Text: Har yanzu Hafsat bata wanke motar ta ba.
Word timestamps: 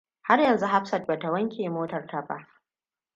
Har 0.21 0.39
yanzu 0.41 0.65
Hafsat 0.67 1.05
bata 1.07 1.31
wanke 1.31 1.69
motar 1.69 2.07
ta 2.07 2.21
ba. 2.21 2.47